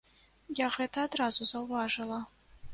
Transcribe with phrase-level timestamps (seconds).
[0.59, 2.19] Я гэта адразу заўважыла.